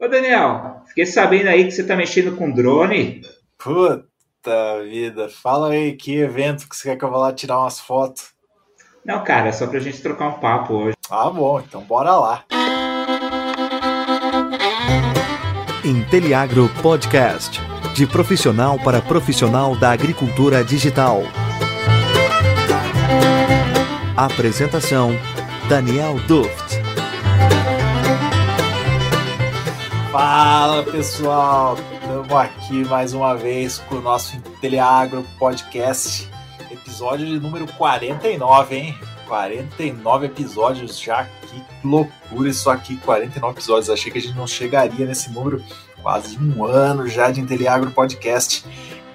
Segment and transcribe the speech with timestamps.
[0.00, 3.20] Ô Daniel, fiquei sabendo aí que você tá mexendo com drone.
[3.58, 7.78] Puta vida, fala aí que evento que você quer que eu vá lá tirar umas
[7.78, 8.30] fotos.
[9.04, 10.96] Não, cara, é só pra gente trocar um papo hoje.
[11.10, 12.44] Ah, bom, então bora lá.
[15.84, 17.60] Inteliagro Podcast.
[17.94, 21.24] De profissional para profissional da agricultura digital.
[24.16, 25.10] Apresentação:
[25.68, 26.69] Daniel Duft.
[30.10, 36.28] Fala pessoal, estamos aqui mais uma vez com o nosso Inteliagro Podcast,
[36.68, 38.98] episódio de número 49, hein?
[39.28, 43.88] 49 episódios já, que loucura isso aqui, 49 episódios.
[43.88, 45.62] Achei que a gente não chegaria nesse número,
[46.02, 48.64] quase um ano já de Inteliagro Podcast.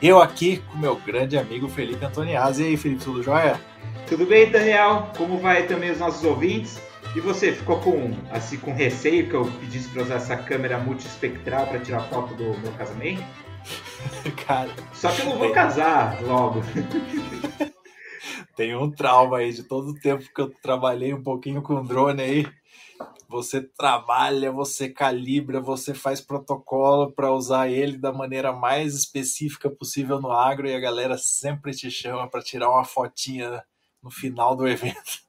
[0.01, 2.63] Eu aqui com meu grande amigo Felipe Antoniazzi.
[2.63, 3.59] E aí, Felipe, tudo jóia?
[4.07, 5.09] Tudo bem, Daniel?
[5.17, 6.79] Como vai também os nossos ouvintes?
[7.15, 11.65] E você ficou com assim com receio que eu pedisse para usar essa câmera multiespectral
[11.65, 13.23] para tirar foto do meu casamento?
[14.45, 16.59] Cara, só que eu não vou casar logo.
[18.57, 22.21] Tem um trauma aí de todo o tempo que eu trabalhei um pouquinho com drone
[22.21, 22.47] aí.
[23.29, 30.19] Você trabalha, você calibra, você faz protocolo para usar ele da maneira mais específica possível
[30.19, 33.63] no agro e a galera sempre te chama para tirar uma fotinha
[34.03, 35.21] no final do evento.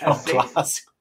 [0.00, 0.95] É, é um clássico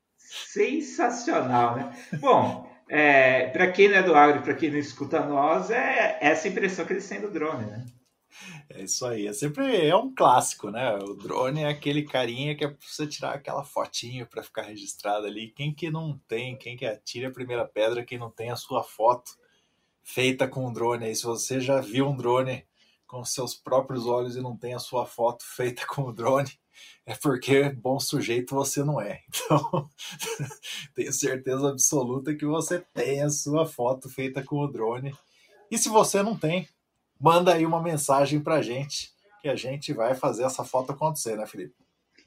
[0.48, 1.98] sensacional, né?
[2.20, 6.48] Bom, é, para quem não é do agro, para quem não escuta nós, é essa
[6.48, 7.86] impressão que eles têm do drone, né?
[8.70, 10.96] É isso aí, é sempre é um clássico, né?
[10.98, 15.52] O drone é aquele carinha que é você tirar aquela fotinho para ficar registrado ali.
[15.52, 18.84] Quem que não tem, quem que atira a primeira pedra, quem não tem a sua
[18.84, 19.32] foto
[20.04, 21.16] feita com um drone aí.
[21.16, 22.66] Se você já viu um drone
[23.08, 26.52] com seus próprios olhos e não tem a sua foto feita com o drone,
[27.06, 29.22] é porque bom sujeito você não é.
[29.46, 29.90] Então,
[30.96, 35.14] tenho certeza absoluta que você tem a sua foto feita com o drone.
[35.70, 36.68] E se você não tem,
[37.20, 41.46] manda aí uma mensagem para gente, que a gente vai fazer essa foto acontecer, né,
[41.46, 41.76] Felipe?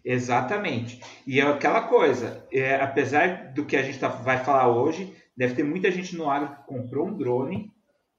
[0.05, 1.03] Exatamente.
[1.27, 5.55] E é aquela coisa, é, apesar do que a gente tá, vai falar hoje, deve
[5.55, 7.73] ter muita gente no agro que comprou um drone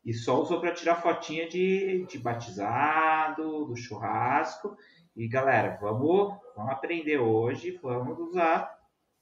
[0.06, 4.76] e só usou para tirar fotinha de, de batizado, do churrasco
[5.20, 8.74] e galera, vamos, vamos aprender hoje, vamos usar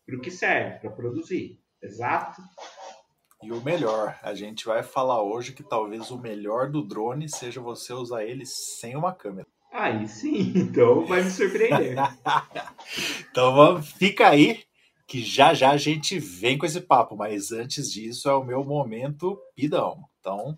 [0.05, 1.59] para o que serve, para produzir.
[1.81, 2.39] Exato?
[3.41, 7.59] E o melhor, a gente vai falar hoje que talvez o melhor do drone seja
[7.59, 9.47] você usar ele sem uma câmera.
[9.73, 11.95] Aí sim, então vai me surpreender.
[13.31, 14.63] então vamos, fica aí
[15.07, 18.63] que já já a gente vem com esse papo, mas antes disso é o meu
[18.63, 20.03] momento pidão.
[20.19, 20.55] Então,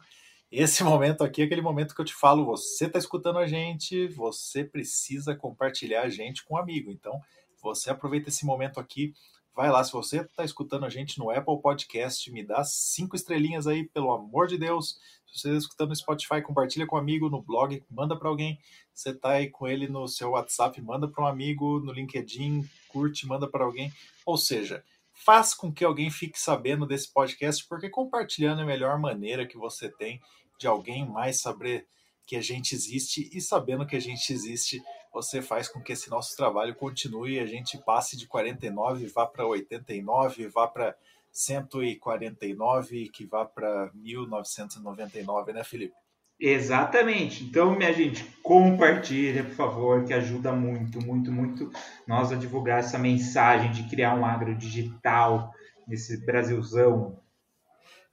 [0.52, 4.08] esse momento aqui é aquele momento que eu te falo, você está escutando a gente,
[4.08, 6.92] você precisa compartilhar a gente com um amigo.
[6.92, 7.20] Então,
[7.62, 9.14] você aproveita esse momento aqui,
[9.56, 13.68] vai lá, se você está escutando a gente no Apple Podcast, me dá cinco estrelinhas
[13.68, 14.98] aí, pelo amor de Deus.
[15.28, 18.58] Se você está escutando no Spotify, compartilha com um amigo, no blog, manda para alguém.
[18.94, 23.28] Você está aí com ele no seu WhatsApp, manda para um amigo, no LinkedIn, curte,
[23.28, 23.94] manda para alguém.
[24.26, 24.84] Ou seja,
[25.26, 29.58] faz com que alguém fique sabendo desse podcast, porque compartilhando é a melhor maneira que
[29.58, 30.22] você tem
[30.58, 31.86] de alguém mais saber
[32.26, 34.82] que a gente existe e sabendo que a gente existe,
[35.12, 39.26] você faz com que esse nosso trabalho continue e a gente passe de 49 vá
[39.26, 40.96] para 89, vá para
[41.32, 45.96] 149 e que vá para 1999, né, Felipe?
[46.40, 47.44] Exatamente.
[47.44, 51.72] Então, minha gente, compartilha, por favor, que ajuda muito, muito, muito
[52.08, 55.52] nós a divulgar essa mensagem de criar um agro digital
[55.88, 57.20] nesse Brasilzão.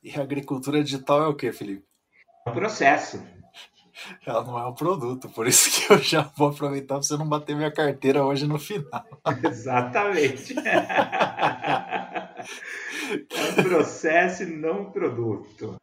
[0.03, 1.87] E a agricultura digital é o que, Felipe?
[2.47, 3.23] um processo.
[4.27, 7.29] Ela não é um produto, por isso que eu já vou aproveitar para você não
[7.29, 9.05] bater minha carteira hoje no final.
[9.43, 10.55] Exatamente.
[13.35, 15.77] é um processo e não um produto.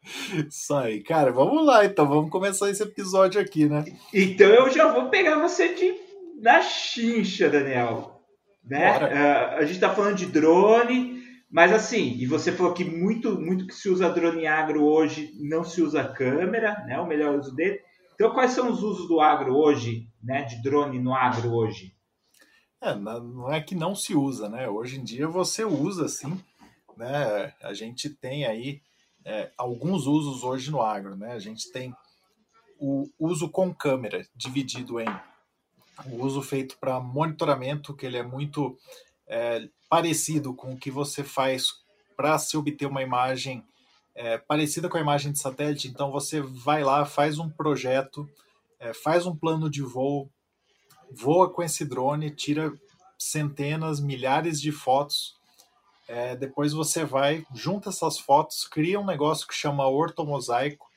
[0.48, 1.32] Isso aí, cara.
[1.32, 2.08] Vamos lá, então.
[2.08, 3.86] Vamos começar esse episódio aqui, né?
[4.14, 5.94] Então eu já vou pegar você de
[6.42, 8.22] na chincha, Daniel.
[8.64, 8.98] Né?
[8.98, 11.22] Uh, a gente está falando de drone,
[11.52, 15.64] mas assim, e você falou que muito, muito que se usa drone agro hoje não
[15.64, 17.00] se usa câmera, né?
[17.00, 17.80] O melhor uso dele.
[18.16, 20.44] Então, quais são os usos do agro hoje, né?
[20.44, 21.94] De drone no agro hoje?
[22.82, 24.68] É, não é que não se usa, né?
[24.68, 26.38] Hoje em dia você usa sim,
[26.98, 27.54] né?
[27.62, 28.82] A gente tem aí
[29.26, 31.34] é, alguns usos hoje no agro, né?
[31.34, 31.96] A gente tem
[32.80, 35.08] o uso com câmera dividido em
[36.08, 38.78] o uso feito para monitoramento, que ele é muito
[39.28, 41.84] é, parecido com o que você faz
[42.18, 43.64] para se obter uma imagem
[44.16, 45.88] é, parecida com a imagem de satélite.
[45.88, 48.28] Então você vai lá, faz um projeto,
[48.80, 50.30] é, faz um plano de voo,
[51.12, 52.74] voa com esse drone, tira
[53.18, 55.36] centenas, milhares de fotos
[56.14, 60.88] é, depois você vai, junta essas fotos, cria um negócio que chama ortomosaico.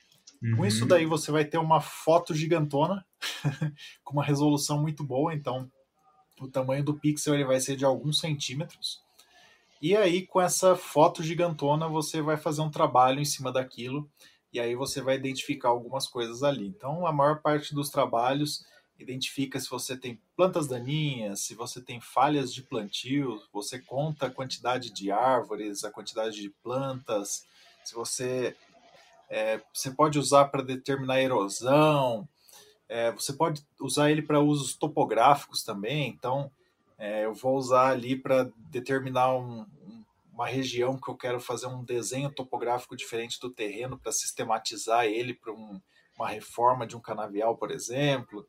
[0.42, 0.56] Uhum.
[0.58, 0.88] Com isso uhum.
[0.88, 3.02] daí você vai ter uma foto gigantona,
[4.04, 5.70] com uma resolução muito boa, então
[6.38, 9.02] o tamanho do pixel ele vai ser de alguns centímetros.
[9.80, 14.06] E aí, com essa foto gigantona, você vai fazer um trabalho em cima daquilo,
[14.52, 16.66] e aí você vai identificar algumas coisas ali.
[16.66, 18.66] Então, a maior parte dos trabalhos
[18.98, 24.30] identifica se você tem plantas daninhas, se você tem falhas de plantio, você conta a
[24.30, 27.46] quantidade de árvores, a quantidade de plantas,
[27.84, 28.56] se você
[29.28, 32.28] é, você pode usar para determinar erosão,
[32.88, 36.08] é, você pode usar ele para usos topográficos também.
[36.08, 36.50] Então,
[36.98, 39.66] é, eu vou usar ali para determinar um,
[40.32, 45.34] uma região que eu quero fazer um desenho topográfico diferente do terreno para sistematizar ele
[45.34, 45.80] para um,
[46.16, 48.46] uma reforma de um canavial, por exemplo.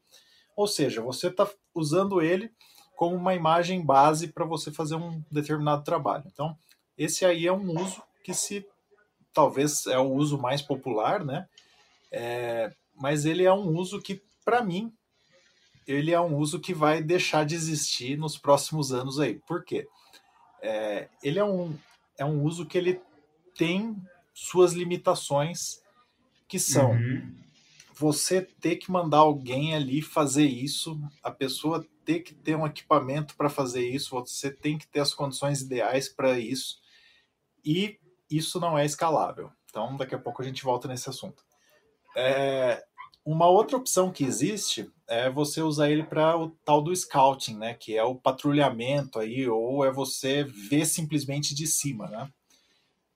[0.57, 2.51] Ou seja, você está usando ele
[2.95, 6.24] como uma imagem base para você fazer um determinado trabalho.
[6.25, 6.57] Então,
[6.98, 8.65] esse aí é um uso que se
[9.31, 11.48] talvez é o uso mais popular, né?
[12.12, 14.92] É, mas ele é um uso que, para mim,
[15.86, 19.36] ele é um uso que vai deixar de existir nos próximos anos aí.
[19.48, 19.88] Por quê?
[20.60, 21.77] É, ele é um,
[22.18, 23.00] é um uso que ele
[23.56, 23.95] tem
[24.33, 25.83] suas limitações,
[26.48, 27.46] que são uhum
[27.97, 33.35] você ter que mandar alguém ali fazer isso, a pessoa ter que ter um equipamento
[33.35, 36.79] para fazer isso, você tem que ter as condições ideais para isso,
[37.65, 37.99] e
[38.29, 39.51] isso não é escalável.
[39.69, 41.44] Então, daqui a pouco a gente volta nesse assunto.
[42.15, 42.83] É,
[43.25, 47.73] uma outra opção que existe é você usar ele para o tal do scouting, né,
[47.73, 52.31] que é o patrulhamento aí, ou é você ver simplesmente de cima, né?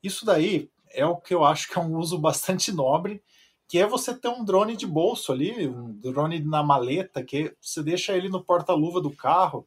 [0.04, 3.24] Isso daí é o que eu acho que é um uso bastante nobre
[3.72, 7.82] que é você ter um drone de bolso ali, um drone na maleta, que você
[7.82, 9.66] deixa ele no porta-luva do carro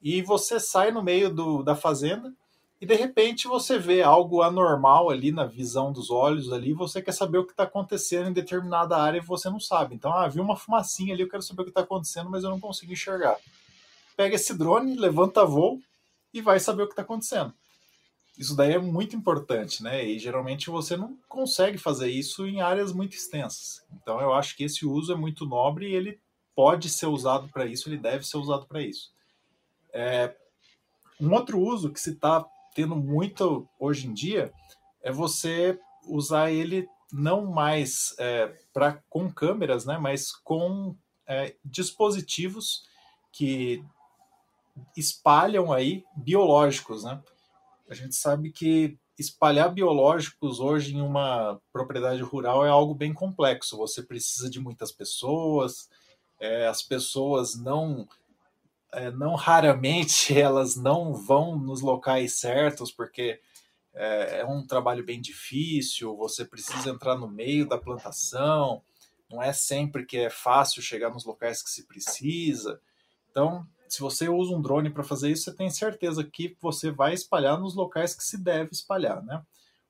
[0.00, 2.32] e você sai no meio do, da fazenda
[2.80, 7.12] e de repente você vê algo anormal ali na visão dos olhos ali, você quer
[7.12, 9.94] saber o que está acontecendo em determinada área e você não sabe.
[9.94, 12.48] Então, ah, vi uma fumacinha ali, eu quero saber o que está acontecendo, mas eu
[12.48, 13.36] não consigo enxergar.
[14.16, 15.78] Pega esse drone, levanta voo
[16.32, 17.52] e vai saber o que está acontecendo.
[18.38, 20.04] Isso daí é muito importante, né?
[20.04, 23.84] E geralmente você não consegue fazer isso em áreas muito extensas.
[23.94, 26.20] Então eu acho que esse uso é muito nobre e ele
[26.54, 29.12] pode ser usado para isso, ele deve ser usado para isso.
[29.92, 30.34] É,
[31.20, 32.44] um outro uso que se está
[32.74, 34.52] tendo muito hoje em dia
[35.02, 39.96] é você usar ele não mais é, para com câmeras, né?
[39.96, 40.94] Mas com
[41.26, 42.86] é, dispositivos
[43.32, 43.82] que
[44.96, 47.22] espalham aí biológicos, né?
[47.88, 53.76] A gente sabe que espalhar biológicos hoje em uma propriedade rural é algo bem complexo.
[53.76, 55.88] Você precisa de muitas pessoas,
[56.38, 58.08] é, as pessoas não,
[58.92, 63.40] é, não raramente elas não vão nos locais certos porque
[63.94, 66.16] é, é um trabalho bem difícil.
[66.16, 68.82] Você precisa entrar no meio da plantação.
[69.30, 72.80] Não é sempre que é fácil chegar nos locais que se precisa.
[73.30, 77.14] Então, se você usa um drone para fazer isso, você tem certeza que você vai
[77.14, 79.42] espalhar nos locais que se deve espalhar, né?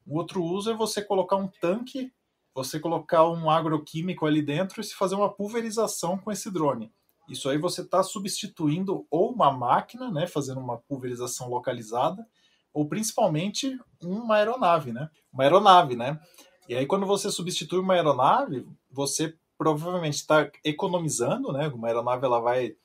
[0.06, 2.12] O outro uso é você colocar um tanque,
[2.54, 6.92] você colocar um agroquímico ali dentro e se fazer uma pulverização com esse drone.
[7.28, 12.26] Isso aí você está substituindo ou uma máquina, né, fazendo uma pulverização localizada,
[12.72, 15.10] ou principalmente uma aeronave, né?
[15.32, 16.20] Uma aeronave, né?
[16.68, 21.68] E aí quando você substitui uma aeronave, você provavelmente está economizando, né?
[21.68, 22.76] Uma aeronave ela vai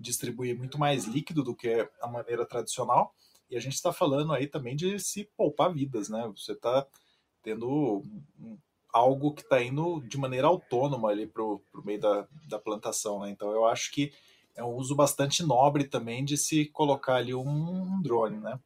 [0.00, 3.14] distribuir muito mais líquido do que a maneira tradicional.
[3.50, 6.30] E a gente está falando aí também de se poupar vidas, né?
[6.36, 6.86] Você está
[7.42, 8.02] tendo
[8.92, 13.30] algo que está indo de maneira autônoma ali para o meio da, da plantação, né?
[13.30, 14.12] Então eu acho que
[14.54, 18.58] é um uso bastante nobre também de se colocar ali um, drone, né?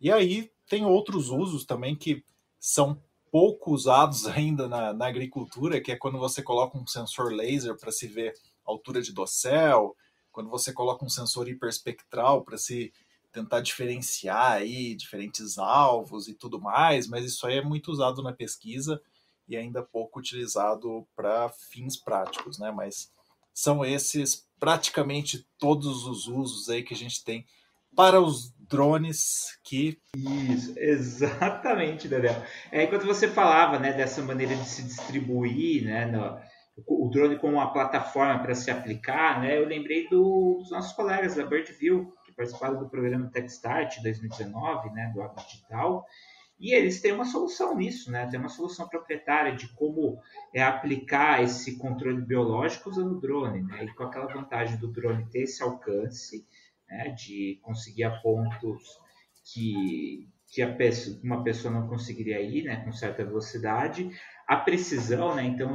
[0.00, 2.24] E aí tem outros usos também que
[2.58, 3.00] são
[3.30, 7.92] pouco usados ainda na, na agricultura, que é quando você coloca um sensor laser para
[7.92, 9.96] se ver altura de dossel,
[10.34, 12.92] quando você coloca um sensor hiperespectral para se
[13.32, 18.32] tentar diferenciar aí diferentes alvos e tudo mais, mas isso aí é muito usado na
[18.32, 19.00] pesquisa
[19.48, 22.72] e ainda pouco utilizado para fins práticos, né?
[22.72, 23.12] Mas
[23.52, 27.46] são esses praticamente todos os usos aí que a gente tem
[27.94, 34.64] para os drones que isso exatamente Daniel é enquanto você falava né dessa maneira de
[34.64, 36.40] se distribuir né no
[36.76, 41.36] o drone como uma plataforma para se aplicar, né, eu lembrei do, dos nossos colegas
[41.36, 46.04] da Birdview, que participaram do programa TechStart 2019, né, do Agro Digital,
[46.58, 50.20] e eles têm uma solução nisso, né, tem uma solução proprietária de como
[50.52, 55.28] é aplicar esse controle biológico usando o drone, né, e com aquela vantagem do drone
[55.30, 56.44] ter esse alcance,
[56.88, 58.98] né, de conseguir a pontos
[59.44, 64.10] que, que pessoa, uma pessoa não conseguiria ir né, com certa velocidade.
[64.46, 65.72] A precisão, né, então,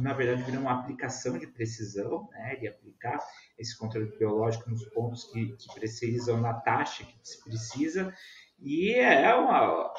[0.00, 3.18] na verdade, vira uma aplicação de precisão, né, de aplicar
[3.58, 8.14] esse controle biológico nos pontos que, que precisam, na taxa que se precisa.
[8.60, 9.92] E é uma,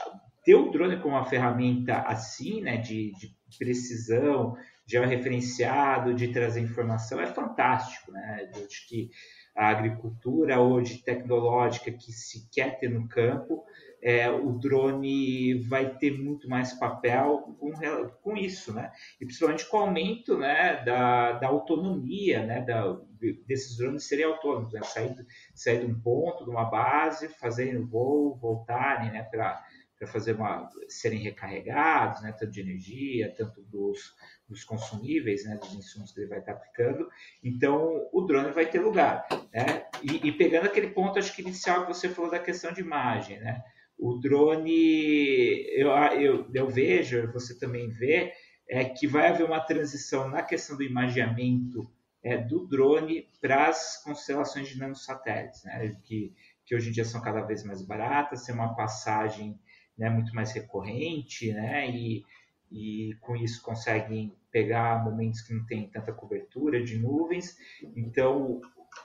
[0.44, 7.20] ter o drone como uma ferramenta assim, né, de, de precisão, georreferenciado, de trazer informação,
[7.20, 8.12] é fantástico.
[8.12, 8.50] Né?
[8.56, 9.12] Eu acho que
[9.56, 13.64] a agricultura hoje tecnológica que se quer ter no campo,
[14.02, 17.74] é, o drone vai ter muito mais papel com,
[18.22, 18.92] com isso, né?
[19.20, 22.98] E principalmente com o aumento né, da, da autonomia, né, da,
[23.46, 24.82] desses drones serem autônomos, né?
[24.84, 25.16] sair,
[25.54, 29.64] sair de um ponto, de uma base, fazerem o voo, voltarem né, para
[30.00, 34.16] para fazer uma serem recarregados, né, tanto de energia, tanto dos,
[34.48, 37.10] dos consumíveis, né, dos insumos que ele vai estar aplicando.
[37.44, 39.88] Então, o drone vai ter lugar, né?
[40.02, 43.42] E, e, pegando aquele ponto, acho que inicial que você falou da questão de imagem,
[43.42, 43.62] né?
[44.00, 48.32] O drone, eu, eu, eu vejo, você também vê,
[48.68, 51.90] é que vai haver uma transição na questão do imageamento
[52.24, 55.98] é, do drone para as constelações de nanosatélites, né?
[56.04, 56.34] Que,
[56.66, 59.60] que hoje em dia são cada vez mais baratas, tem uma passagem
[59.98, 62.24] né, muito mais recorrente, né, e,
[62.72, 67.58] e com isso conseguem pegar momentos que não tem tanta cobertura de nuvens.
[67.96, 68.62] Então,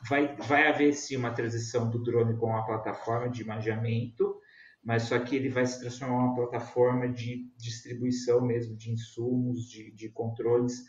[0.09, 4.41] vai, vai haver sim uma transição do drone com uma plataforma de imageamento,
[4.85, 9.91] mas só que ele vai se transformar uma plataforma de distribuição mesmo de insumos, de,
[9.93, 10.85] de controles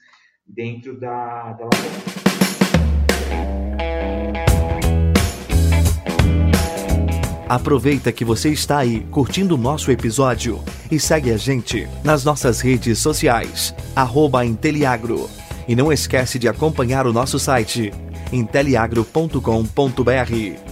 [0.46, 1.70] dentro da, da.
[7.48, 10.62] Aproveita que você está aí curtindo o nosso episódio
[10.92, 15.30] e segue a gente nas nossas redes sociais, arroba Inteliagro.
[15.68, 17.92] E não esquece de acompanhar o nosso site,
[18.32, 20.65] inteliagro.com.br.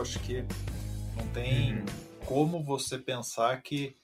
[0.00, 0.42] Acho que
[1.14, 1.84] não tem
[2.24, 3.94] como você pensar que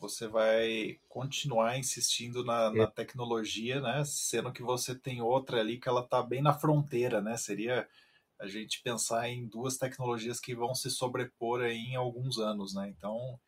[0.00, 4.04] você vai continuar insistindo na, na, tecnologia, né?
[4.04, 7.36] Sendo que você tem outra ali que ela está bem na fronteira, né?
[7.36, 7.88] Seria
[8.36, 12.88] a gente pensar em duas tecnologias que vão se sobrepor aí em alguns anos, né?
[12.88, 13.38] Então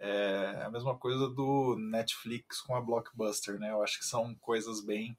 [0.00, 3.70] é a mesma coisa do Netflix com a Blockbuster, né?
[3.70, 5.16] Eu acho que são coisas bem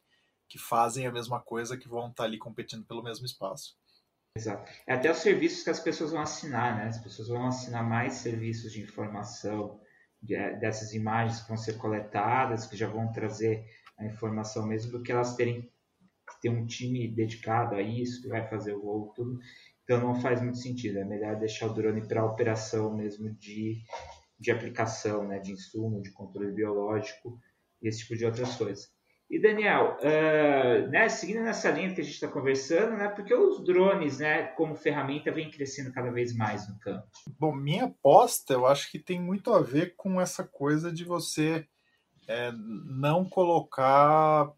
[0.50, 3.78] que fazem a mesma coisa que vão estar tá ali competindo pelo mesmo espaço.
[4.38, 4.70] Exato.
[4.86, 6.88] É até os serviços que as pessoas vão assinar, né?
[6.88, 9.80] As pessoas vão assinar mais serviços de informação,
[10.30, 13.66] é, dessas imagens que vão ser coletadas, que já vão trazer
[13.98, 15.72] a informação mesmo, do que elas terem
[16.42, 19.40] ter um time dedicado a isso, que vai fazer o voo, tudo.
[19.84, 21.00] Então não faz muito sentido.
[21.00, 23.84] É melhor deixar o drone para operação mesmo de,
[24.40, 27.40] de aplicação, né, de insumo, de controle biológico
[27.82, 28.95] e esse tipo de outras coisas.
[29.30, 33.64] E Daniel, uh, né, seguindo nessa linha que a gente está conversando, né, porque os
[33.64, 37.08] drones, né, como ferramenta, vem crescendo cada vez mais no campo?
[37.40, 41.68] Bom, minha aposta, eu acho que tem muito a ver com essa coisa de você
[42.28, 44.52] é, não colocar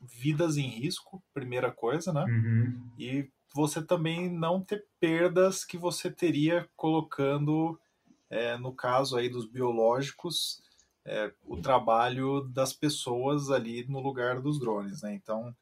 [0.00, 2.24] vidas em risco, primeira coisa, né?
[2.24, 2.90] Uhum.
[2.98, 7.78] E você também não ter perdas que você teria colocando,
[8.30, 10.62] é, no caso aí dos biológicos,
[11.08, 15.14] é, o trabalho das pessoas ali no lugar dos drones, né?
[15.14, 15.56] Então,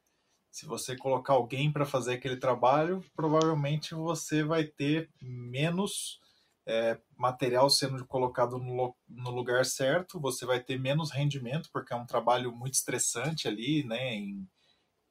[0.50, 6.18] se você colocar alguém para fazer aquele trabalho, provavelmente você vai ter menos
[6.66, 11.96] é, material sendo colocado no, no, lugar certo, você vai ter menos rendimento, porque é
[11.96, 14.14] um trabalho muito estressante ali, né?
[14.14, 14.48] Em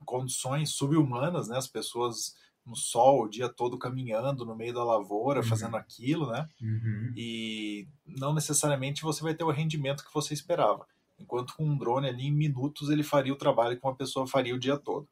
[0.03, 1.57] condições subhumanas, né?
[1.57, 2.35] As pessoas
[2.65, 5.45] no sol o dia todo caminhando no meio da lavoura, uhum.
[5.45, 6.47] fazendo aquilo, né?
[6.61, 7.13] Uhum.
[7.15, 10.85] E não necessariamente você vai ter o rendimento que você esperava.
[11.19, 14.55] Enquanto com um drone ali, em minutos, ele faria o trabalho que uma pessoa faria
[14.55, 15.07] o dia todo.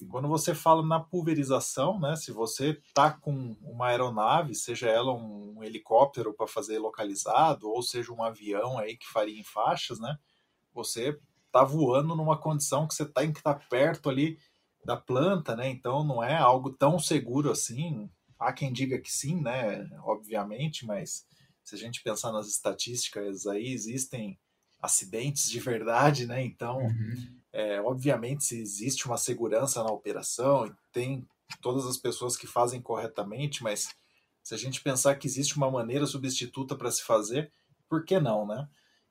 [0.00, 2.16] E quando você fala na pulverização, né?
[2.16, 8.12] Se você tá com uma aeronave, seja ela um helicóptero para fazer localizado, ou seja
[8.12, 10.16] um avião aí que faria em faixas, né?
[10.72, 11.18] Você
[11.52, 14.38] tá voando numa condição que você tem que estar tá perto ali
[14.84, 15.68] da planta, né?
[15.68, 18.10] Então não é algo tão seguro assim.
[18.38, 19.88] Há quem diga que sim, né?
[20.02, 21.26] Obviamente, mas
[21.62, 24.38] se a gente pensar nas estatísticas aí, existem
[24.80, 26.44] acidentes de verdade, né?
[26.44, 27.38] Então, uhum.
[27.52, 31.26] é, obviamente, se existe uma segurança na operação, tem
[31.62, 33.88] todas as pessoas que fazem corretamente, mas
[34.42, 37.50] se a gente pensar que existe uma maneira substituta para se fazer,
[37.88, 38.68] por que não, né?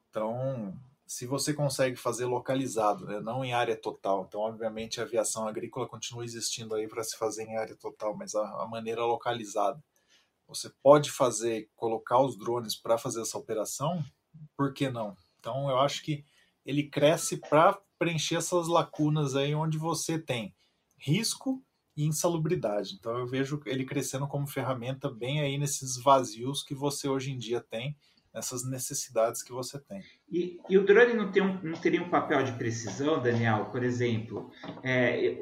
[0.10, 5.48] Então, se você consegue fazer localizado, né, não em área total, então obviamente a aviação
[5.48, 9.84] agrícola continua existindo aí para se fazer em área total, mas a, a, maneira localizada,
[10.48, 14.04] você pode fazer, colocar os drones para fazer essa operação,
[14.58, 15.16] por que não?
[15.40, 16.24] Então eu acho que
[16.66, 20.56] ele cresce para preencher essas lacunas aí onde você tem
[20.98, 21.62] risco
[21.96, 22.96] e insalubridade.
[22.96, 27.38] Então eu vejo ele crescendo como ferramenta bem aí nesses vazios que você hoje em
[27.38, 27.96] dia tem,
[28.34, 30.02] nessas necessidades que você tem.
[30.32, 33.66] E, e o drone não, tem um, não teria um papel de precisão, Daniel?
[33.66, 34.52] Por exemplo,
[34.84, 35.38] é,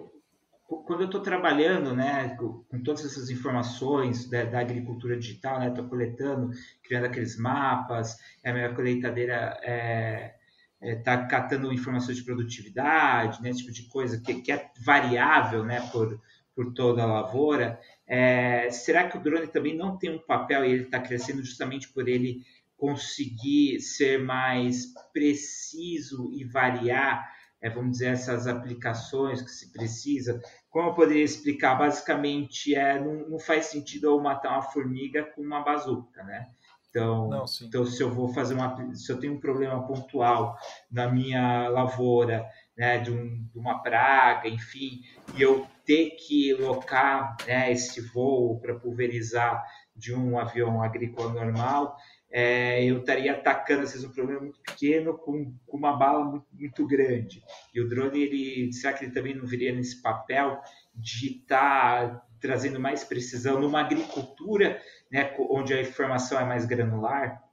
[0.85, 5.87] quando eu estou trabalhando né, com, todas essas informações da, da agricultura digital, né, estou
[5.87, 6.51] coletando,
[6.83, 10.35] criando aqueles mapas, a minha colheitadeira está é,
[10.81, 15.81] é, tá catando informações de produtividade, né, tipo de coisa que, que é variável né,
[15.91, 16.19] por,
[16.55, 17.79] por toda a lavoura.
[18.07, 21.89] É, será que o drone também não tem um papel e ele está crescendo justamente
[21.89, 22.41] por ele
[22.81, 30.41] conseguir ser mais preciso e variar, é, vamos dizer, essas aplicações que se precisa?
[30.67, 31.75] Como eu poderia explicar?
[31.75, 36.47] Basicamente, é, não, não faz sentido eu matar uma formiga com uma bazuca, né?
[36.89, 40.57] Então, Não, então, se eu vou fazer uma, se eu tenho um problema pontual
[40.91, 45.01] na minha lavoura, né, de, um, de uma praga, enfim,
[45.37, 49.63] e eu ter que locar né, esse voo para pulverizar
[49.95, 51.95] de um avião agrícola normal,
[52.31, 56.47] é, eu estaria atacando às vezes um problema muito pequeno com, com uma bala muito,
[56.53, 57.43] muito, grande.
[57.73, 60.61] E o drone, ele, será que ele também não viria nesse papel
[60.95, 67.43] de estar tá trazendo mais precisão numa agricultura né, onde a informação é mais granular?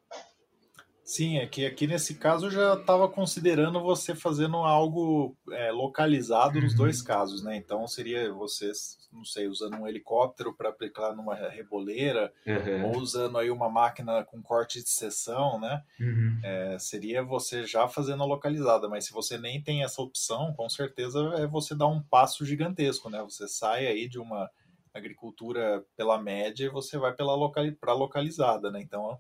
[1.08, 6.58] Sim, é que aqui nesse caso eu já estava considerando você fazendo algo é, localizado
[6.58, 6.64] uhum.
[6.64, 7.56] nos dois casos, né?
[7.56, 8.70] Então seria você,
[9.10, 12.88] não sei, usando um helicóptero para aplicar numa reboleira, uhum.
[12.88, 15.82] ou usando aí uma máquina com corte de seção, né?
[15.98, 16.40] Uhum.
[16.44, 20.68] É, seria você já fazendo a localizada, mas se você nem tem essa opção, com
[20.68, 23.22] certeza é você dar um passo gigantesco, né?
[23.22, 24.50] Você sai aí de uma
[24.92, 28.82] agricultura pela média e você vai para locali localizada, né?
[28.82, 29.18] Então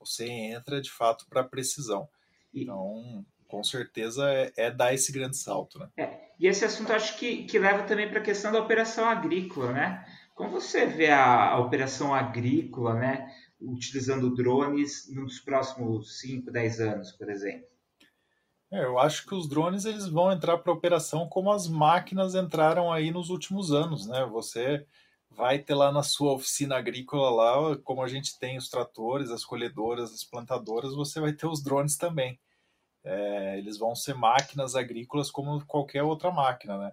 [0.00, 2.08] você entra de fato para precisão.
[2.52, 5.88] Então, com certeza é, é, dar esse grande salto, né?
[5.96, 9.72] É, e esse assunto acho que, que leva também para a questão da operação agrícola,
[9.72, 10.04] né?
[10.34, 13.30] Como você vê a, a operação agrícola, né?
[13.60, 17.68] Utilizando drones nos próximos 5, 10 anos, por exemplo?
[18.72, 22.34] É, eu acho que os drones eles vão entrar para a operação como as máquinas
[22.34, 24.24] entraram aí nos últimos anos, né?
[24.32, 24.86] Você
[25.30, 29.44] vai ter lá na sua oficina agrícola lá, como a gente tem os tratores, as
[29.44, 32.38] colhedoras, as plantadoras, você vai ter os drones também.
[33.04, 36.92] É, eles vão ser máquinas agrícolas como qualquer outra máquina, né?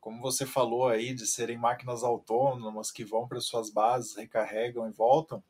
[0.00, 4.92] Como você falou aí de serem máquinas autônomas que vão para suas bases, recarregam e
[4.92, 5.42] voltam,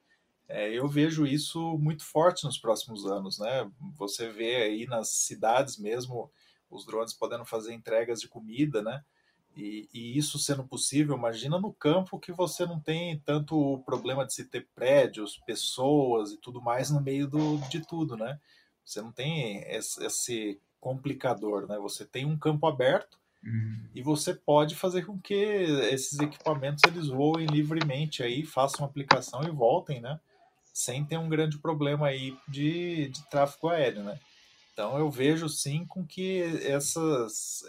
[0.49, 3.70] é, eu vejo isso muito forte nos próximos anos, né?
[3.96, 6.31] Você vê aí nas cidades mesmo
[6.70, 9.05] os drones podendo fazer entregas de comida, né?
[9.57, 14.35] E, e, isso sendo possível, imagina no campo que você não tem tanto problema de
[14.35, 18.38] se ter prédios, pessoas e tudo mais no meio do, de tudo, né?
[18.85, 21.79] Você não tem esse, esse complicador, né?
[21.79, 23.88] Você tem um campo aberto uhum.
[23.95, 29.51] e você pode fazer com que esses equipamentos eles voem livremente aí, façam aplicação e
[29.51, 30.21] voltem, né?
[30.71, 34.21] Sem ter um grande problema aí de, de tráfego aéreo, né?
[34.76, 37.62] Então eu vejo sim com que essas,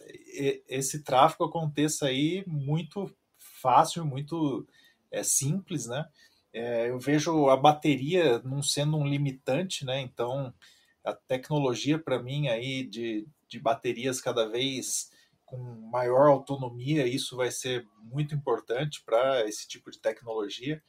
[0.68, 4.68] esse tráfego aconteça aí muito fácil, muito
[5.10, 6.06] é, simples, né?
[6.52, 10.02] É, eu vejo a bateria não sendo um limitante, né?
[10.02, 10.54] Então
[11.02, 15.10] a tecnologia para mim aí de, de baterias cada vez
[15.46, 15.58] com
[15.90, 20.84] maior autonomia, isso vai ser muito importante para esse tipo de tecnologia.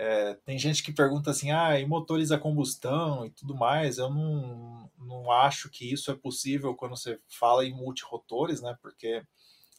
[0.00, 3.98] É, tem gente que pergunta assim, ah, e motores a combustão e tudo mais.
[3.98, 8.78] Eu não, não acho que isso é possível quando você fala em multirotores, né?
[8.80, 9.24] Porque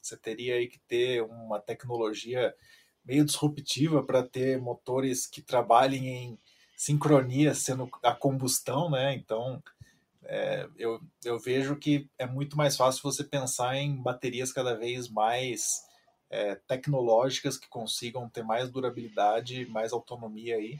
[0.01, 2.53] você teria aí que ter uma tecnologia
[3.05, 6.39] meio disruptiva para ter motores que trabalhem em
[6.75, 9.15] sincronia sendo a combustão, né?
[9.15, 9.63] Então,
[10.23, 15.07] é, eu, eu vejo que é muito mais fácil você pensar em baterias cada vez
[15.07, 15.87] mais
[16.29, 20.79] é, tecnológicas que consigam ter mais durabilidade, mais autonomia aí.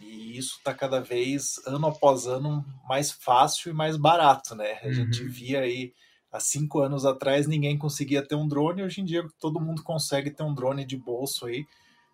[0.00, 4.78] E isso está cada vez, ano após ano, mais fácil e mais barato, né?
[4.82, 4.92] A uhum.
[4.92, 5.92] gente via aí
[6.30, 10.30] há cinco anos atrás ninguém conseguia ter um drone, hoje em dia todo mundo consegue
[10.30, 11.66] ter um drone de bolso aí.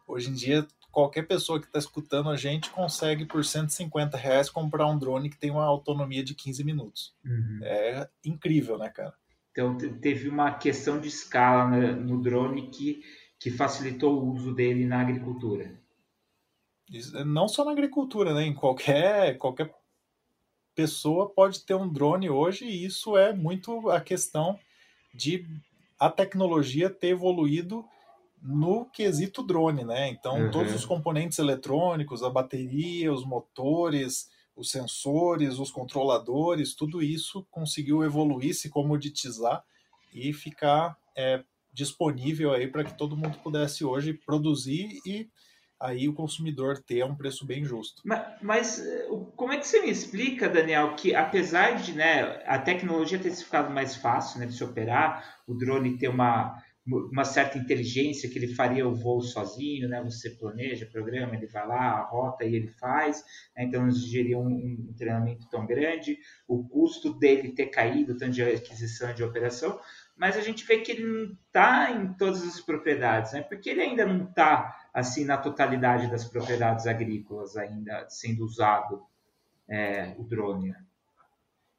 [0.07, 4.87] Hoje em dia, qualquer pessoa que está escutando a gente consegue por 150 reais comprar
[4.87, 7.15] um drone que tem uma autonomia de 15 minutos.
[7.25, 7.61] Uhum.
[7.63, 9.15] É incrível, né, cara?
[9.55, 13.05] Então, teve uma questão de escala no drone que,
[13.39, 15.81] que facilitou o uso dele na agricultura.
[17.25, 18.43] Não só na agricultura, né?
[18.43, 19.73] Em qualquer, qualquer
[20.75, 24.59] pessoa pode ter um drone hoje, e isso é muito a questão
[25.15, 25.47] de
[26.01, 27.85] a tecnologia ter evoluído
[28.43, 30.09] no quesito drone, né?
[30.09, 30.51] Então, uhum.
[30.51, 38.05] todos os componentes eletrônicos, a bateria, os motores, os sensores, os controladores, tudo isso conseguiu
[38.05, 39.65] evoluir, se comoditizar
[40.13, 45.29] e ficar é, disponível aí para que todo mundo pudesse hoje produzir e
[45.81, 48.01] aí o consumidor ter um preço bem justo.
[48.05, 52.59] Mas, mas, eh, como é que você me explica, Daniel, que apesar de né, a
[52.59, 57.57] tecnologia ter ficado mais fácil né, de se operar, o drone ter uma, uma certa
[57.57, 60.03] inteligência que ele faria o voo sozinho, né?
[60.03, 63.25] Você planeja, programa, ele vai lá, a rota e ele faz,
[63.57, 63.65] né?
[63.65, 68.43] então não exigiria um, um, treinamento tão grande, o custo dele ter caído, tanto de
[68.43, 69.81] aquisição de operação,
[70.15, 73.43] mas a gente vê que ele não está em todas as propriedades, né?
[73.43, 79.03] Porque ele ainda não está assim na totalidade das propriedades agrícolas ainda sendo usado
[79.67, 80.69] é, o drone.
[80.69, 80.85] Né?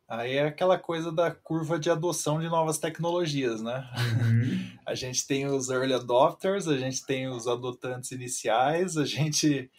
[0.08, 3.90] Aí é aquela coisa da curva de adoção de novas tecnologias, né?
[3.98, 4.76] Uhum.
[4.86, 9.72] A gente tem os early adopters, a gente tem os adotantes iniciais, a gente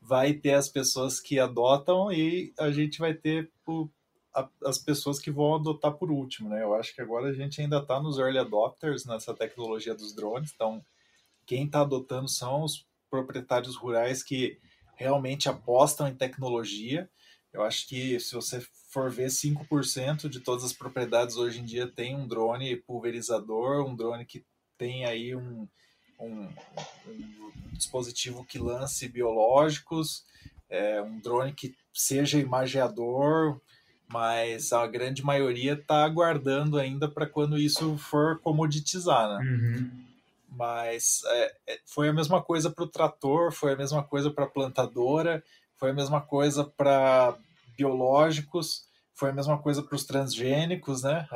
[0.00, 3.90] vai ter as pessoas que adotam e a gente vai ter o,
[4.34, 6.62] a, as pessoas que vão adotar por último, né?
[6.62, 10.50] Eu acho que agora a gente ainda está nos early adopters nessa tecnologia dos drones,
[10.54, 10.82] então
[11.44, 14.58] quem está adotando são os proprietários rurais que
[14.96, 17.08] realmente apostam em tecnologia.
[17.54, 21.86] Eu acho que se você for ver, 5% de todas as propriedades hoje em dia
[21.86, 24.44] tem um drone pulverizador, um drone que
[24.76, 25.68] tem aí um,
[26.18, 26.48] um,
[27.06, 30.24] um dispositivo que lance biológicos,
[30.68, 33.60] é, um drone que seja imageador,
[34.08, 39.44] mas a grande maioria está aguardando ainda para quando isso for comoditizar, né?
[39.44, 40.04] Uhum.
[40.56, 44.44] Mas é, é, foi a mesma coisa para o trator, foi a mesma coisa para
[44.44, 45.42] a plantadora,
[45.76, 47.36] foi a mesma coisa para
[47.76, 48.82] biológicos,
[49.14, 51.28] foi a mesma coisa para os transgênicos, né?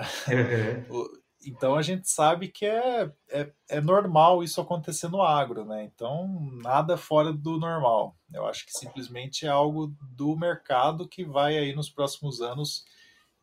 [0.89, 1.09] Uhum.
[1.47, 5.85] então a gente sabe que é, é, é, normal isso acontecer no agro, né?
[5.85, 8.17] Então nada fora do normal.
[8.33, 12.85] Eu acho que simplesmente é algo do mercado que vai aí nos próximos anos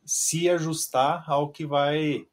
[0.06, 2.28] se ajustar ao que vai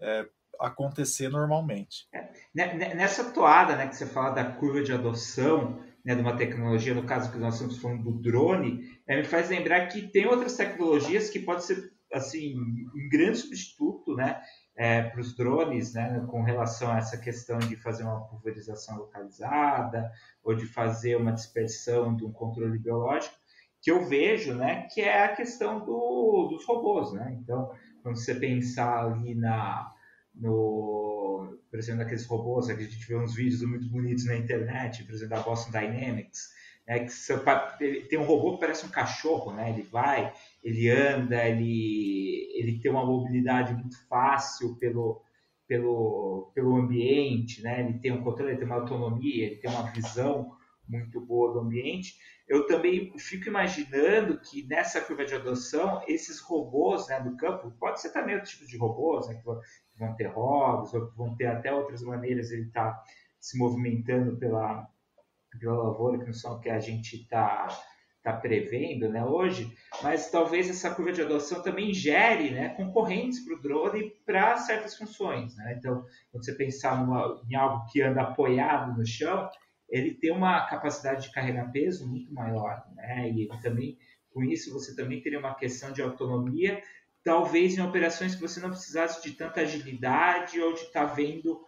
[0.00, 0.26] é,
[0.58, 2.06] acontecer normalmente.
[2.12, 6.20] É, né, né, nessa toada né, que você fala da curva de adoção né, de
[6.20, 10.06] uma tecnologia, no caso que nós estamos falando do drone, é, me faz lembrar que
[10.06, 14.40] tem outras tecnologias que pode ser assim um grande substituto né,
[14.76, 20.12] é, para os drones né, com relação a essa questão de fazer uma pulverização localizada
[20.44, 23.34] ou de fazer uma dispersão de um controle biológico,
[23.82, 27.12] que eu vejo né, que é a questão do, dos robôs.
[27.12, 27.36] Né?
[27.42, 27.68] Então,
[28.04, 29.92] quando você pensar ali na
[30.32, 35.02] no, por exemplo, naqueles robôs, que a gente vê uns vídeos muito bonitos na internet,
[35.02, 36.59] por exemplo, da Boston Dynamics,
[36.90, 39.70] né, que tem um robô que parece um cachorro, né?
[39.70, 45.22] Ele vai, ele anda, ele, ele tem uma mobilidade muito fácil pelo,
[45.68, 47.78] pelo, pelo ambiente, né?
[47.78, 50.56] Ele tem um controle, ele tem uma autonomia, ele tem uma visão
[50.88, 52.16] muito boa do ambiente.
[52.48, 58.00] Eu também fico imaginando que nessa curva de adoção, esses robôs né, do campo, pode
[58.00, 59.44] ser também outro tipo de robôs, né, que
[59.96, 63.04] vão ter rodas, ou vão ter até outras maneiras de ele estar tá
[63.38, 64.90] se movimentando pela,
[65.62, 67.68] lavoura, que não são o que a gente está
[68.22, 73.54] tá prevendo né, hoje, mas talvez essa curva de adoção também gere né, concorrentes para
[73.54, 75.56] o drone para certas funções.
[75.56, 75.76] Né?
[75.78, 79.48] Então, quando você pensar numa, em algo que anda apoiado no chão,
[79.88, 82.84] ele tem uma capacidade de carregar peso muito maior.
[82.94, 83.30] Né?
[83.30, 83.96] E também,
[84.32, 86.82] com isso, você também teria uma questão de autonomia
[87.22, 91.60] talvez em operações que você não precisasse de tanta agilidade ou de estar tá vendo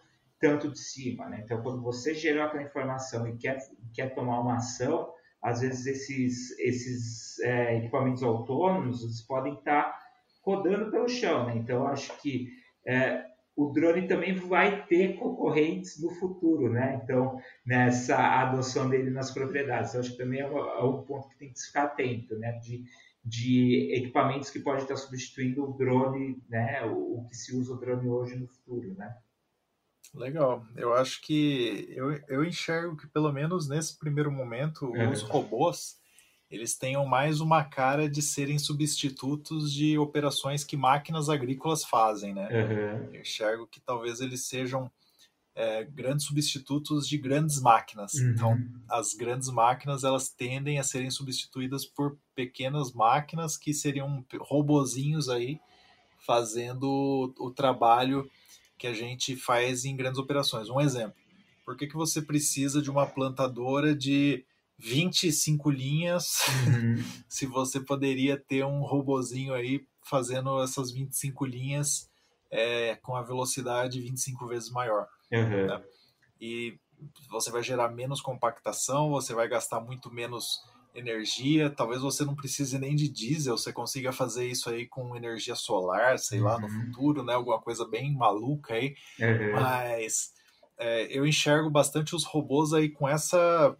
[0.43, 1.29] tanto de cima.
[1.29, 1.39] Né?
[1.45, 3.59] Então, quando você gerou aquela informação e quer,
[3.93, 5.09] quer tomar uma ação,
[5.41, 9.99] às vezes esses, esses é, equipamentos autônomos eles podem estar tá
[10.41, 11.45] rodando pelo chão.
[11.45, 11.55] Né?
[11.55, 12.49] Então, acho que
[12.85, 13.23] é,
[13.55, 16.99] o drone também vai ter concorrentes no futuro, né?
[17.01, 19.95] Então, nessa adoção dele nas propriedades.
[19.95, 22.51] Acho que também é um, é um ponto que tem que ficar atento, né?
[22.53, 22.83] De
[23.25, 27.79] de equipamentos que pode estar substituindo o drone, né, o, o, que se usa o
[27.79, 29.15] drone hoje no futuro, né?
[30.13, 30.63] Legal.
[30.75, 35.09] Eu acho que eu, eu enxergo que pelo menos nesse primeiro momento é.
[35.09, 35.97] os robôs
[36.53, 42.47] eles tenham mais uma cara de serem substitutos de operações que máquinas agrícolas fazem, né?
[42.47, 43.09] Uhum.
[43.11, 44.91] Eu enxergo que talvez eles sejam
[45.55, 48.13] é, grandes substitutos de grandes máquinas.
[48.13, 48.29] Uhum.
[48.29, 55.29] Então, as grandes máquinas elas tendem a serem substituídas por pequenas máquinas que seriam robozinhos
[55.29, 55.59] aí
[56.19, 58.29] fazendo o, o trabalho
[58.77, 60.69] que a gente faz em grandes operações.
[60.69, 61.15] Um exemplo:
[61.65, 64.45] por que, que você precisa de uma plantadora de
[64.77, 67.03] 25 linhas uhum.
[67.27, 72.09] se você poderia ter um robozinho aí fazendo essas 25 linhas
[72.51, 75.07] é, com a velocidade 25 vezes maior?
[75.31, 75.67] Uhum.
[75.67, 75.83] Né?
[76.39, 76.77] E
[77.29, 80.61] você vai gerar menos compactação, você vai gastar muito menos
[80.95, 81.69] energia.
[81.69, 86.19] Talvez você não precise nem de diesel, você consiga fazer isso aí com energia solar,
[86.19, 86.85] sei lá, no Uhum.
[86.85, 87.33] futuro, né?
[87.33, 88.95] Alguma coisa bem maluca aí.
[89.19, 89.51] Uhum.
[89.53, 90.33] Mas
[90.77, 93.75] é, eu enxergo bastante os robôs aí com essa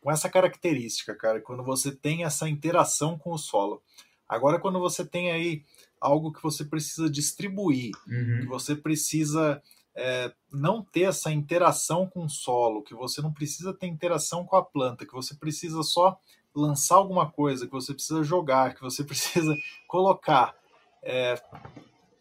[0.00, 3.82] com essa característica, cara, quando você tem essa interação com o solo.
[4.28, 5.64] Agora, quando você tem aí
[6.00, 8.46] algo que você precisa distribuir, que Uhum.
[8.48, 9.60] você precisa
[9.96, 14.54] é, não ter essa interação com o solo, que você não precisa ter interação com
[14.54, 16.16] a planta, que você precisa só
[16.58, 19.54] lançar alguma coisa, que você precisa jogar, que você precisa
[19.86, 20.54] colocar
[21.02, 21.40] é,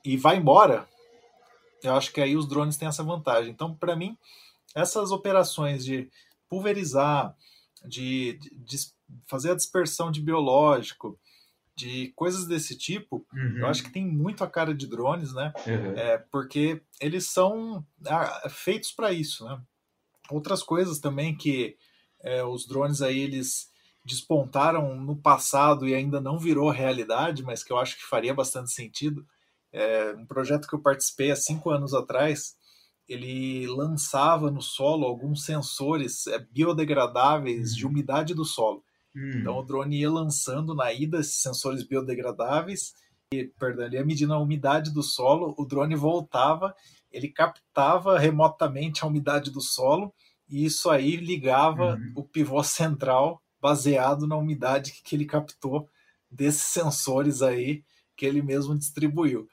[0.06, 0.88] e vai embora,
[1.84, 3.52] eu acho que aí os drones têm essa vantagem.
[3.52, 4.18] Então, para mim,
[4.76, 6.10] essas operações de
[6.50, 7.36] pulverizar,
[7.86, 8.78] de, de- de
[9.28, 11.20] fazer a dispersão de biológico,
[11.76, 13.60] de coisas desse tipo, Uhum.
[13.60, 15.54] eu acho que tem muito a cara de drones, né?
[15.68, 15.92] Uhum.
[15.96, 19.62] É, porque eles são ah, feitos para isso, né?
[20.30, 21.78] Outras coisas também que
[22.22, 23.72] é, os drones aí eles
[24.08, 28.72] despontaram no passado e ainda não virou realidade, mas que eu acho que faria bastante
[28.72, 29.28] sentido.
[29.72, 32.56] É, um projeto que eu participei há cinco anos atrás,
[33.08, 38.82] ele lançava no solo alguns sensores é, biodegradáveis de umidade do solo.
[39.14, 39.40] Hum.
[39.42, 42.94] Então o drone ia lançando na ida esses sensores biodegradáveis,
[43.34, 46.74] e, perdão, ele ia medindo a umidade do solo, o drone voltava,
[47.12, 50.14] ele captava remotamente a umidade do solo,
[50.50, 52.14] e isso aí ligava Uhum.
[52.16, 55.90] o pivô central baseado na umidade que, ele captou
[56.30, 57.84] desses sensores aí
[58.16, 59.48] que ele mesmo distribuiu.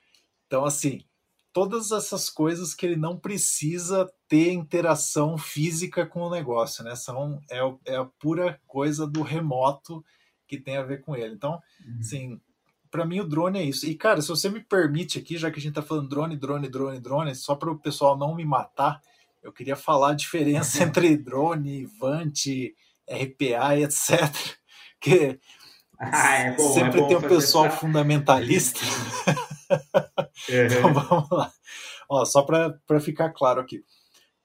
[0.46, 1.04] Então, assim,
[1.52, 6.96] todas essas coisas que ele não precisa ter interação física com o negócio, né?
[6.96, 7.58] São, é,
[7.92, 10.04] é a pura coisa do remoto
[10.46, 11.34] que tem a ver com ele.
[11.34, 11.96] Então, Uhum.
[12.00, 12.40] assim,
[12.90, 13.86] para mim o drone é isso.
[13.86, 16.68] E, cara, se você me permite aqui, já que a gente tá falando drone, drone,
[16.68, 19.02] drone, drone, só para o pessoal não me matar,
[19.42, 22.46] eu queria falar a diferença entre drone, Vant,
[23.08, 24.20] RPA etc.
[25.00, 25.38] Que
[25.98, 28.80] Ah, é bom, sempre é bom tem um pessoal essa- fundamentalista.
[30.48, 30.92] Então Uhum.
[30.94, 31.52] vamos lá.
[32.08, 33.82] Ó, só para ficar claro aqui.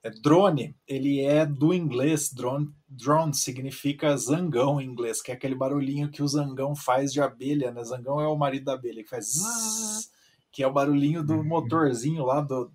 [0.02, 5.56] É, drone, ele é do inglês, drone, drone significa zangão em inglês, que é aquele
[5.56, 7.84] barulhinho que o zangão faz de abelha, né?
[7.84, 10.10] Zangão é o marido da abelha, que faz zzz,
[10.52, 11.43] que é o barulhinho do Uhum.
[11.43, 12.72] motorzinho lá do,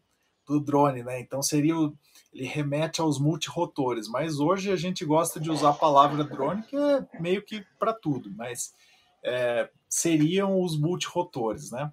[0.46, 1.18] do drone, né?
[1.18, 1.96] Então seria o,
[2.34, 6.76] ele remete aos multirotores, mas hoje a gente gosta de usar a palavra drone, que
[6.76, 8.74] é meio que para tudo, mas
[9.22, 11.92] é, seriam os multirotores, né?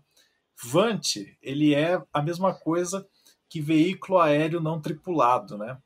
[0.63, 3.07] Vant, ele é a mesma coisa
[3.49, 5.77] que veículo aéreo não tripulado, né?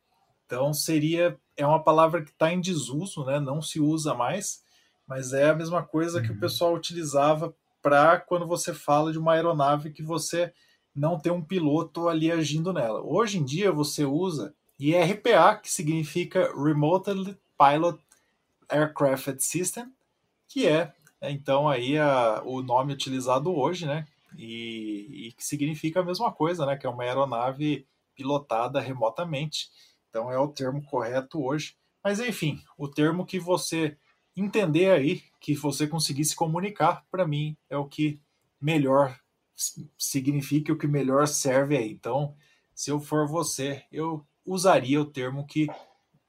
[0.45, 3.39] Então seria é uma palavra que está em desuso, né?
[3.39, 4.63] Não se usa mais,
[5.07, 6.39] mas é a mesma coisa que o Uhum.
[6.39, 10.51] pessoal utilizava para quando você fala de uma aeronave que você
[10.95, 13.01] não tem um piloto ali agindo nela.
[13.01, 17.99] Hoje em dia você usa IRPA, que significa Remotely Pilot
[18.69, 19.91] Aircraft System,
[20.47, 24.07] que é então aí a, o nome utilizado hoje, né?
[24.37, 26.77] E, e que significa a mesma coisa, né?
[26.77, 29.69] Que é uma aeronave pilotada remotamente.
[30.09, 31.75] Então é o termo correto hoje.
[32.03, 33.97] Mas enfim, o termo que você
[34.35, 38.19] entender aí, que você conseguir se comunicar, para mim é o que
[38.61, 39.17] melhor
[39.97, 41.91] significa, o que melhor serve aí.
[41.91, 42.35] Então,
[42.73, 45.67] se eu for você, eu usaria o termo que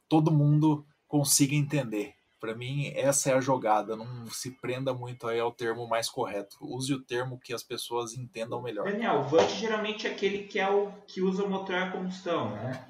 [0.08, 2.14] todo mundo consiga entender.
[2.38, 3.96] Para mim, essa é a jogada.
[3.96, 6.56] Não se prenda muito aí ao termo mais correto.
[6.60, 8.84] Use o termo que as pessoas entendam melhor.
[8.84, 12.50] Daniel, o Vant geralmente é aquele que é o que usa o motor a combustão,
[12.50, 12.86] né?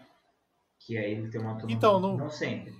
[0.80, 1.76] Que aí ele tem uma autonomia.
[1.76, 2.74] Então, não- não sempre.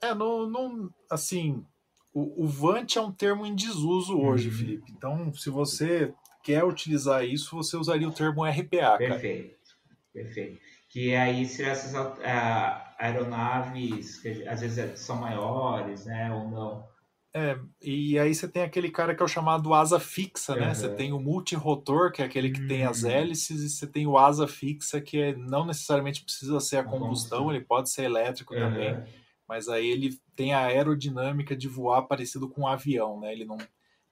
[0.00, 1.64] É, não, não assim,
[2.12, 4.54] o, o Vant é um termo em desuso hoje, Uhum.
[4.54, 4.92] Felipe.
[4.92, 6.12] Então, se você
[6.46, 8.96] quer utilizar isso, você usaria o termo RPA, cara.
[8.98, 9.56] Perfeito.
[10.12, 10.60] Perfeito.
[10.88, 16.32] Que aí seriam essas ah, aeronaves que às vezes é- são maiores, né?
[16.32, 16.88] Ou não.
[17.34, 20.68] É, e aí você tem aquele cara que é o chamado asa fixa, né?
[20.68, 20.74] Uhum.
[20.74, 23.10] Você tem o multirotor, que é aquele que tem as Uhum.
[23.10, 27.50] hélices, e você tem o asa fixa, que é, não necessariamente precisa ser a combustão,
[27.50, 28.94] ele pode ser elétrico também.
[29.46, 33.32] Mas aí ele tem a aerodinâmica de voar parecido com um avião, né?
[33.32, 33.58] Ele não,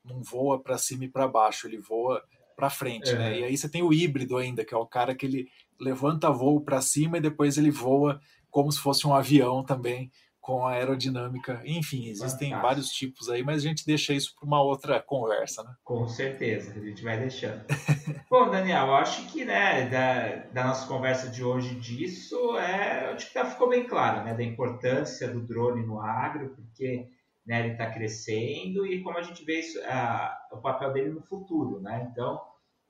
[0.05, 2.23] não voa para cima e para baixo, ele voa
[2.57, 3.15] para frente, É.
[3.19, 3.39] né?
[3.41, 5.49] E aí você tem o híbrido ainda, que é o cara que ele
[5.81, 10.67] levanta voo para cima e depois ele voa como se fosse um avião também com
[10.67, 11.63] a aerodinâmica.
[11.65, 12.63] Enfim, existem Fantástico.
[12.63, 15.75] vários tipos aí, mas a gente deixa isso para uma outra conversa, né?
[15.83, 17.65] Com certeza, a gente vai deixando.
[18.31, 23.27] Bom, Daniel, eu acho que né, da, da nossa conversa de hoje disso, é, acho
[23.29, 27.09] que tá- ficou bem claro, né, da importância do drone no agro, porque
[27.47, 31.23] né, ele está crescendo e como a gente vê isso, a- o papel dele no
[31.23, 32.09] futuro, né?
[32.11, 32.35] Então,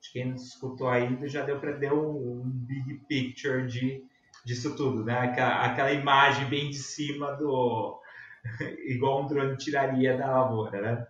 [0.01, 4.05] acho que quem nos escutou ainda já deu para ter um, um big picture de,
[4.45, 5.19] disso tudo, né?
[5.19, 8.01] Aquela, aquela imagem bem de cima do,
[8.87, 11.07] igual um drone tiraria da lavoura, né?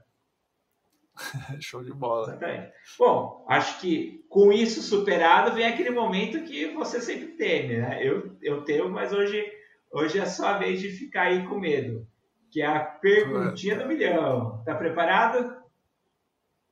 [1.60, 2.28] Show de bola.
[2.28, 2.72] Exatamente.
[2.98, 8.06] Bom, acho que com isso superado vem aquele momento que você sempre teme, né?
[8.06, 9.44] Eu, eu tenho, mas hoje,
[9.92, 12.06] hoje é só a vez de ficar aí com medo.
[12.54, 14.62] Que é a perguntinha do milhão.
[14.64, 15.56] Tá preparado?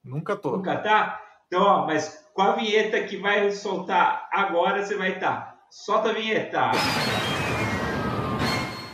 [0.04, 0.56] Nunca tô.
[0.56, 1.20] Nunca tá?
[1.48, 5.40] Então, ó, mas com a vinheta que vai soltar agora, você vai estar.
[5.40, 5.58] Tá.
[5.68, 6.70] Solta a vinheta.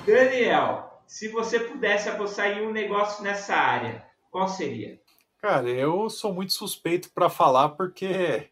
[0.07, 4.99] Daniel, se você pudesse apostar em um negócio nessa área, qual seria?
[5.43, 8.49] Cara, eu sou muito suspeito para falar porque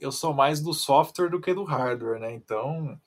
[0.00, 2.32] eu sou mais do software do que do hardware, né?
[2.32, 2.98] Então,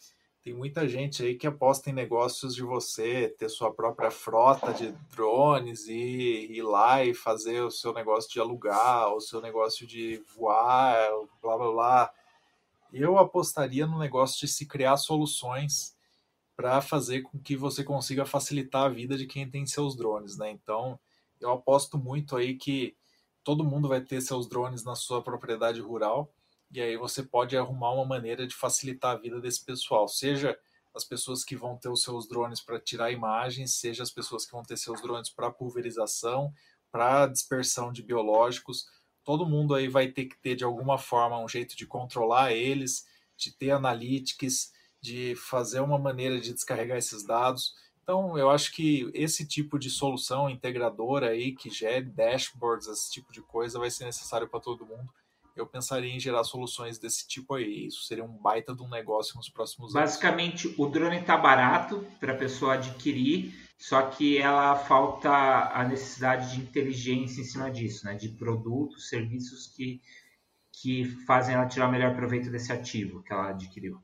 [0.44, 4.92] tem muita gente aí que aposta em negócios de você ter sua própria frota de
[5.16, 10.24] drones e ir lá e fazer o seu negócio de alugar, o seu negócio de
[10.36, 11.10] voar,
[11.42, 12.14] blá blá blá.
[12.92, 15.96] Eu apostaria no negócio de se criar soluções
[16.56, 20.50] para fazer com que você consiga facilitar a vida de quem tem seus drones, né?
[20.50, 21.00] Então,
[21.40, 22.96] eu aposto muito aí que
[23.44, 26.32] todo mundo vai ter seus drones na sua propriedade rural,
[26.72, 30.58] e aí você pode arrumar uma maneira de facilitar a vida desse pessoal, seja
[30.94, 34.52] as pessoas que vão ter os seus drones para tirar imagens, seja as pessoas que
[34.52, 36.54] vão ter seus drones para pulverização,
[36.92, 38.86] para dispersão de biológicos.
[39.24, 43.06] Todo mundo aí vai ter que ter de alguma forma um jeito de controlar eles,
[43.38, 47.74] de ter analytics, de fazer uma maneira de descarregar esses dados.
[48.04, 53.32] Então, eu acho que esse tipo de solução integradora aí, que gere dashboards, esse tipo
[53.32, 55.10] de coisa, vai ser necessário para todo mundo.
[55.56, 57.88] Eu pensaria em gerar soluções desse tipo aí.
[57.88, 60.12] Isso seria um baita de um negócio nos próximos anos.
[60.12, 66.52] Basicamente, o drone está barato para a pessoa adquirir, só que ela falta a necessidade
[66.56, 68.16] de inteligência em cima disso, né?
[68.16, 70.02] De produtos, serviços que,
[70.72, 74.02] que fazem ela tirar o melhor proveito desse ativo que ela adquiriu.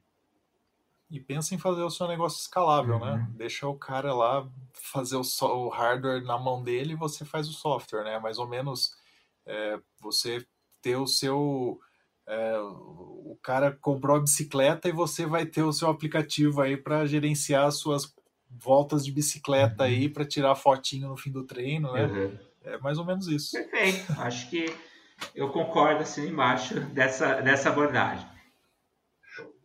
[1.10, 3.12] E pensa em fazer o seu negócio escalável, né?
[3.12, 3.17] uhum.
[3.17, 3.31] né?
[3.36, 7.53] Deixa o cara lá fazer o, o, hardware na mão dele e você faz o
[7.53, 8.19] software, né?
[8.19, 8.93] Mais ou menos
[9.45, 10.45] é, você
[10.81, 11.79] ter o seu.
[12.27, 17.05] É, o cara comprou a bicicleta e você vai ter o seu aplicativo aí para
[17.05, 18.13] gerenciar as suas
[18.49, 19.89] voltas de bicicleta uhum.
[19.89, 22.05] aí para tirar fotinho no fim do treino, né?
[22.05, 22.37] Uhum.
[22.63, 23.51] É mais ou menos isso.
[23.51, 24.11] Perfeito.
[24.19, 24.65] Acho que
[25.33, 28.27] eu concordo assim embaixo dessa, dessa abordagem.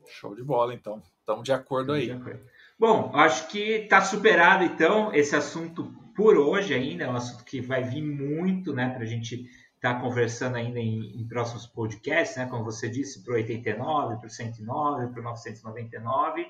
[0.06, 1.02] Show de bola, então.
[1.18, 2.06] Estamos de acordo aí.
[2.06, 2.40] De acordo.
[2.78, 7.60] Bom, acho que está superado então esse assunto por hoje ainda, é um assunto que
[7.60, 9.48] vai vir muito, né, para a gente
[9.82, 14.16] estar tá conversando ainda em, em, próximos podcasts, né, como você disse, para o 89,
[14.16, 16.46] para o 109, para o 999.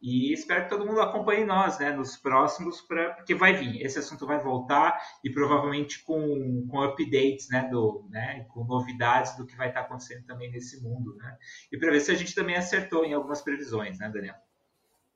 [0.00, 3.98] E espero que todo mundo acompanhe nós, né, nos próximos, pra, porque vai vir, esse
[3.98, 9.54] assunto vai voltar e provavelmente com, com updates, né, do, né, com novidades do que
[9.54, 11.36] vai estar acontecendo também nesse mundo, né,
[11.70, 14.34] e para ver se a gente também acertou em algumas previsões, né, Daniel?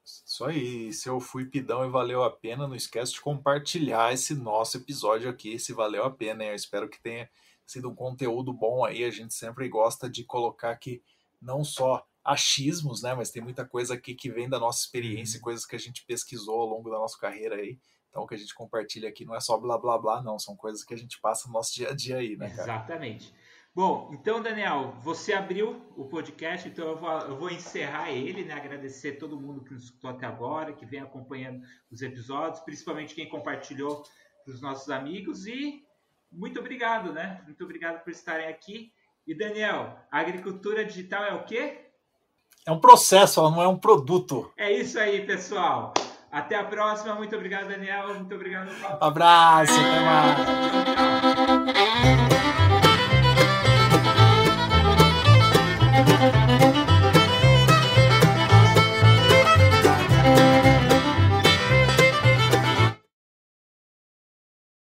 [0.06, 4.34] Isso aí, se eu fui pidão e valeu a pena, não esquece de compartilhar esse
[4.34, 6.50] nosso episódio aqui, se valeu a pena, hein?
[6.50, 7.28] eu espero que tenha
[7.66, 11.02] sido um conteúdo bom aí, a gente sempre gosta de colocar aqui
[11.42, 13.14] não só achismos, né?
[13.14, 15.42] Mas tem muita coisa aqui que vem da nossa experiência, uhum.
[15.42, 17.78] coisas que a gente pesquisou ao longo da nossa carreira aí.
[18.08, 20.38] Então, o que a gente compartilha aqui não é só blá blá blá, não.
[20.38, 22.62] São coisas que a gente passa no nosso dia a dia aí, né, cara?
[22.62, 23.32] Exatamente.
[23.76, 28.54] Bom, então, Daniel, você abriu o podcast, então eu vou, eu vou encerrar ele, né?
[28.54, 31.60] Agradecer todo mundo que nos escutou até agora, que vem acompanhando
[31.92, 34.02] os episódios, principalmente quem compartilhou
[34.42, 35.46] para os nossos amigos.
[35.46, 35.84] E
[36.32, 37.42] muito obrigado, né?
[37.44, 38.94] Muito obrigado por estarem aqui.
[39.26, 41.90] E, Daniel, a agricultura digital é o quê?
[42.66, 44.50] É um processo, não é um produto.
[44.56, 45.92] É isso aí, pessoal.
[46.32, 47.14] Até a próxima.
[47.14, 48.14] Muito obrigado, Daniel.
[48.14, 48.96] Muito obrigado, Paulo.
[49.02, 50.00] Abraço, até
[52.00, 52.35] mais.